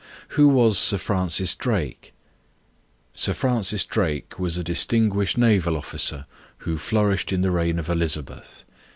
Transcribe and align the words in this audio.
Who 0.29 0.47
was 0.47 0.79
Sir 0.79 0.97
Francis 0.97 1.53
Drake? 1.53 2.11
Sir 3.13 3.35
Francis 3.35 3.85
Drake 3.85 4.39
was 4.39 4.57
a 4.57 4.63
distinguished 4.63 5.37
naval 5.37 5.77
officer, 5.77 6.25
who 6.65 6.79
flourished 6.79 7.31
in 7.31 7.41
the 7.41 7.51
reign 7.51 7.77
of 7.77 7.87
Elizabeth. 7.87 8.65